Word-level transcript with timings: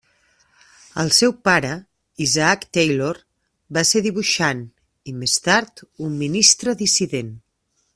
El 1.03 1.11
seu 1.17 1.35
pare, 1.47 1.69
Isaac 2.27 2.65
Taylor, 2.79 3.13
va 3.79 3.85
ser 3.93 4.03
dibuixant 4.09 4.67
i 5.13 5.17
més 5.23 5.41
tard 5.49 5.89
un 6.09 6.21
ministre 6.27 6.81
dissident. 6.85 7.35